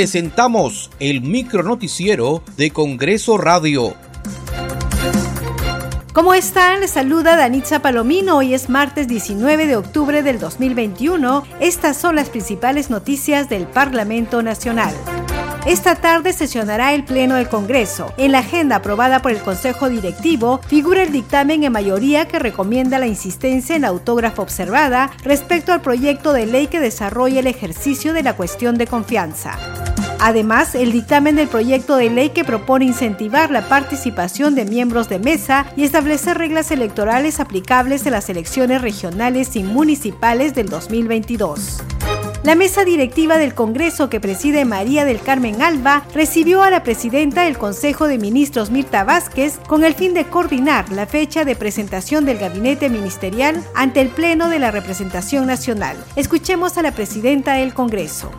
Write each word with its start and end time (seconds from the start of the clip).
presentamos 0.00 0.90
el 0.98 1.20
micronoticiero 1.20 2.42
de 2.56 2.70
Congreso 2.70 3.36
Radio. 3.36 3.94
¿Cómo 6.14 6.32
están? 6.32 6.80
Les 6.80 6.92
saluda 6.92 7.36
Danitza 7.36 7.82
Palomino. 7.82 8.38
Hoy 8.38 8.54
es 8.54 8.70
martes 8.70 9.08
19 9.08 9.66
de 9.66 9.76
octubre 9.76 10.22
del 10.22 10.38
2021. 10.38 11.44
Estas 11.60 11.98
son 11.98 12.16
las 12.16 12.30
principales 12.30 12.88
noticias 12.88 13.50
del 13.50 13.66
Parlamento 13.66 14.42
Nacional. 14.42 14.94
Esta 15.66 15.94
tarde 15.96 16.32
sesionará 16.32 16.94
el 16.94 17.04
Pleno 17.04 17.34
del 17.34 17.50
Congreso. 17.50 18.14
En 18.16 18.32
la 18.32 18.38
agenda 18.38 18.76
aprobada 18.76 19.20
por 19.20 19.32
el 19.32 19.42
Consejo 19.42 19.90
Directivo 19.90 20.62
figura 20.66 21.02
el 21.02 21.12
dictamen 21.12 21.62
en 21.64 21.72
mayoría 21.72 22.26
que 22.26 22.38
recomienda 22.38 22.98
la 22.98 23.06
insistencia 23.06 23.76
en 23.76 23.82
la 23.82 23.88
autógrafa 23.88 24.40
observada 24.40 25.10
respecto 25.22 25.74
al 25.74 25.82
proyecto 25.82 26.32
de 26.32 26.46
ley 26.46 26.68
que 26.68 26.80
desarrolla 26.80 27.40
el 27.40 27.46
ejercicio 27.46 28.14
de 28.14 28.22
la 28.22 28.34
cuestión 28.34 28.78
de 28.78 28.86
confianza. 28.86 29.58
Además, 30.20 30.74
el 30.74 30.92
dictamen 30.92 31.36
del 31.36 31.48
proyecto 31.48 31.96
de 31.96 32.10
ley 32.10 32.30
que 32.30 32.44
propone 32.44 32.84
incentivar 32.84 33.50
la 33.50 33.68
participación 33.68 34.54
de 34.54 34.66
miembros 34.66 35.08
de 35.08 35.18
mesa 35.18 35.66
y 35.76 35.84
establecer 35.84 36.36
reglas 36.36 36.70
electorales 36.70 37.40
aplicables 37.40 38.04
en 38.04 38.12
las 38.12 38.28
elecciones 38.28 38.82
regionales 38.82 39.56
y 39.56 39.62
municipales 39.62 40.54
del 40.54 40.68
2022. 40.68 41.82
La 42.42 42.54
mesa 42.54 42.84
directiva 42.84 43.38
del 43.38 43.54
Congreso 43.54 44.08
que 44.08 44.20
preside 44.20 44.64
María 44.64 45.04
del 45.04 45.20
Carmen 45.20 45.60
Alba 45.62 46.04
recibió 46.14 46.62
a 46.62 46.70
la 46.70 46.82
presidenta 46.82 47.42
del 47.42 47.58
Consejo 47.58 48.06
de 48.06 48.18
Ministros 48.18 48.70
Mirta 48.70 49.04
Vázquez 49.04 49.58
con 49.66 49.84
el 49.84 49.94
fin 49.94 50.14
de 50.14 50.24
coordinar 50.24 50.90
la 50.90 51.06
fecha 51.06 51.44
de 51.44 51.56
presentación 51.56 52.24
del 52.24 52.38
gabinete 52.38 52.88
ministerial 52.88 53.62
ante 53.74 54.00
el 54.00 54.08
Pleno 54.08 54.48
de 54.48 54.58
la 54.58 54.70
Representación 54.70 55.46
Nacional. 55.46 55.96
Escuchemos 56.16 56.78
a 56.78 56.82
la 56.82 56.92
presidenta 56.92 57.54
del 57.54 57.74
Congreso. 57.74 58.30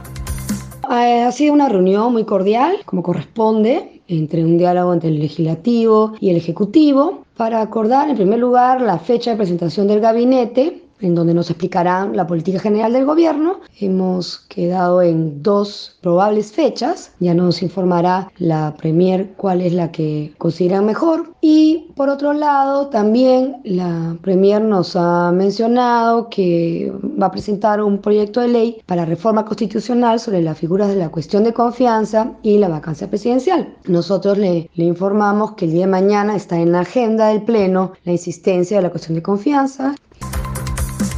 Ha 0.94 1.32
sido 1.32 1.54
una 1.54 1.70
reunión 1.70 2.12
muy 2.12 2.26
cordial, 2.26 2.80
como 2.84 3.02
corresponde, 3.02 4.02
entre 4.10 4.44
un 4.44 4.58
diálogo 4.58 4.92
entre 4.92 5.08
el 5.08 5.20
legislativo 5.20 6.12
y 6.20 6.32
el 6.32 6.36
ejecutivo, 6.36 7.24
para 7.38 7.62
acordar 7.62 8.10
en 8.10 8.18
primer 8.18 8.40
lugar 8.40 8.82
la 8.82 9.00
fecha 9.00 9.32
de 9.32 9.38
presentación 9.38 9.88
del 9.88 10.02
gabinete 10.02 10.84
en 11.02 11.16
donde 11.16 11.34
nos 11.34 11.50
explicarán 11.50 12.16
la 12.16 12.28
política 12.28 12.60
general 12.60 12.94
del 12.94 13.06
gobierno. 13.06 13.60
Hemos 13.80 14.40
quedado 14.48 15.02
en 15.02 15.42
dos 15.44 15.98
probables 16.02 16.52
fechas. 16.52 17.12
Ya 17.20 17.34
nos 17.34 17.62
informará 17.62 18.32
la 18.38 18.76
Premier 18.78 19.34
cuál 19.38 19.62
es 19.62 19.74
la 19.74 19.92
que 19.92 20.34
consideran 20.38 20.86
mejor. 20.86 21.34
Y 21.42 21.92
por 21.96 22.10
otro 22.10 22.34
lado, 22.34 22.88
también 22.88 23.58
la 23.64 24.16
Premier 24.22 24.62
nos 24.62 24.96
ha 24.96 25.32
mencionado 25.32 26.30
que 26.30 26.92
va 27.22 27.28
a 27.28 27.32
presentar 27.32 27.82
un 27.82 28.00
proyecto 28.00 28.42
de 28.42 28.48
ley 28.48 28.82
para 28.86 29.06
reforma 29.06 29.46
constitucional 29.46 30.20
sobre 30.20 30.42
las 30.42 30.58
figuras 30.58 30.90
de 30.90 30.96
la 30.96 31.10
cuestión 31.10 31.44
de 31.44 31.54
confianza 31.54 32.34
y 32.44 32.58
la 32.58 32.70
vacancia 32.70 33.10
presidencial. 33.10 33.76
Nosotros 33.86 34.38
le, 34.38 34.70
le 34.76 34.86
informamos 34.86 35.54
que 35.54 35.66
el 35.66 35.72
día 35.72 35.86
de 35.86 35.92
mañana 35.92 36.36
está 36.36 36.60
en 36.60 36.72
la 36.72 36.82
agenda 36.82 37.30
del 37.30 37.42
Pleno 37.44 37.94
la 38.04 38.12
insistencia 38.12 38.78
de 38.78 38.84
la 38.84 38.90
cuestión 38.90 39.16
de 39.16 39.24
confianza. 39.24 39.96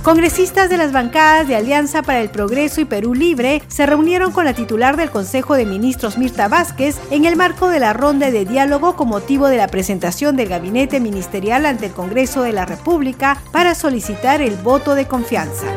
Congresistas 0.04 0.70
de 0.70 0.76
las 0.76 0.92
bancadas 0.92 1.48
de 1.48 1.56
Alianza 1.56 2.02
para 2.02 2.20
el 2.20 2.30
Progreso 2.30 2.82
y 2.82 2.86
Perú 2.86 3.14
Libre 3.14 3.62
se 3.70 3.86
reunieron 3.86 4.34
con 4.34 4.44
la 4.44 4.54
titular 4.54 4.98
del 4.98 5.10
Consejo 5.10 5.56
de 5.56 5.66
Ministros 5.66 6.18
Mirta 6.18 6.50
Vázquez 6.50 6.98
en 7.10 7.24
el 7.24 7.38
marco 7.38 7.70
de 7.70 7.80
la 7.80 7.94
ronda 7.94 8.30
de 8.30 8.44
diálogo 8.44 8.98
con 8.98 9.08
motivo 9.08 9.48
de 9.48 9.56
la 9.56 9.70
presentación 9.70 10.36
del 10.36 10.50
gabinete 10.50 11.00
ministerial 11.00 11.66
ante 11.66 11.86
el 11.86 11.94
Congreso 11.94 12.42
de 12.42 12.52
la 12.52 12.66
República 12.66 13.42
para 13.54 13.76
solicitar 13.76 14.42
el 14.42 14.58
voto 14.58 14.94
de 14.94 15.08
confianza. 15.08 15.68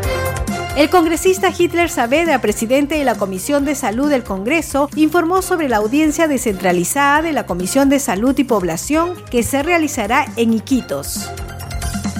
El 0.77 0.91
congresista 0.91 1.53
Hitler 1.57 1.89
Saavedra, 1.89 2.41
presidente 2.41 2.97
de 2.97 3.05
la 3.05 3.15
Comisión 3.15 3.65
de 3.65 3.77
Salud 3.77 4.11
del 4.11 4.25
Congreso, 4.25 4.91
informó 4.97 5.41
sobre 5.41 5.69
la 5.69 5.77
audiencia 5.77 6.27
descentralizada 6.27 7.23
de 7.23 7.33
la 7.33 7.47
Comisión 7.47 7.89
de 7.89 8.01
Salud 8.01 8.37
y 8.37 8.43
Población 8.45 9.15
que 9.31 9.45
se 9.45 9.63
realizará 9.63 10.27
en 10.35 10.53
Iquitos 10.53 11.31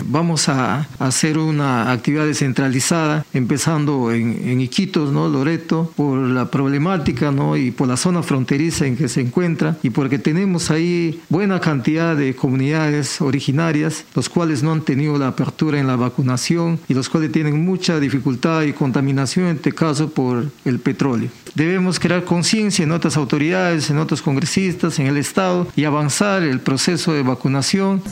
vamos 0.07 0.49
a 0.49 0.89
hacer 0.99 1.39
una 1.39 1.91
actividad 1.93 2.25
descentralizada, 2.27 3.25
empezando 3.33 4.13
en, 4.13 4.61
Iquitos, 4.61 5.13
¿no? 5.13 5.29
Loreto, 5.29 5.93
por 5.97 6.19
la 6.19 6.51
problemática 6.51 7.31
¿no? 7.31 7.57
y 7.57 7.71
por 7.71 7.89
la 7.89 7.97
zona 7.97 8.23
fronteriza 8.23 8.87
en 8.87 8.97
que 8.97 9.09
se 9.09 9.21
encuentra 9.21 9.77
y 9.83 9.91
porque 9.91 10.19
tenemos 10.19 10.71
ahí 10.71 11.21
buena 11.29 11.61
cantidad 11.61 12.17
de 12.17 12.35
comunidades 12.35 13.21
originarias, 13.21 14.05
los 14.15 14.29
cuales 14.29 14.63
no 14.63 14.73
han 14.73 14.81
tenido 14.83 15.19
la 15.19 15.29
apertura 15.29 15.79
en 15.79 15.87
la 15.87 15.97
vacunación 15.97 16.79
y 16.89 16.95
los 16.95 17.09
cuales 17.09 17.33
tienen 17.33 17.65
mucha 17.65 18.01
dificultad 18.01 18.63
y 18.63 18.73
contaminación, 18.73 19.47
en 19.47 19.57
este 19.57 19.73
caso 19.73 20.09
por 20.09 20.47
el 20.65 20.81
petróleo. 20.81 21.29
Debemos 21.55 22.01
crear 22.01 22.25
conciencia 22.25 22.83
en 22.83 22.93
otras 22.93 23.17
autoridades, 23.17 23.91
en 23.91 23.99
otros 23.99 24.23
congresistas, 24.23 24.99
en 24.99 25.07
el 25.07 25.17
Estado 25.17 25.67
y 25.77 25.85
avanzar 25.85 26.43
el 26.43 26.61
proceso 26.61 27.13
de 27.13 27.23
vacunación. 27.23 28.03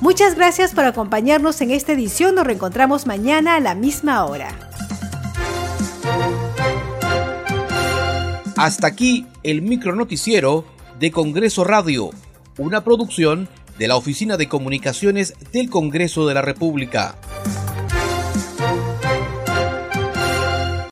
Muchas 0.00 0.36
gracias 0.36 0.74
por 0.74 0.84
acompañarnos 0.84 1.60
en 1.60 1.72
esta 1.72 1.92
edición. 1.92 2.36
Nos 2.36 2.46
reencontramos 2.46 3.06
mañana 3.06 3.56
a 3.56 3.60
la 3.60 3.74
misma 3.74 4.24
hora. 4.24 4.48
Hasta 8.56 8.86
aquí 8.86 9.26
el 9.42 9.62
micronoticiero 9.62 10.64
de 10.98 11.10
Congreso 11.10 11.64
Radio, 11.64 12.10
una 12.58 12.84
producción 12.84 13.48
de 13.78 13.88
la 13.88 13.96
Oficina 13.96 14.36
de 14.36 14.48
Comunicaciones 14.48 15.34
del 15.52 15.68
Congreso 15.68 16.26
de 16.26 16.34
la 16.34 16.42
República. 16.42 17.16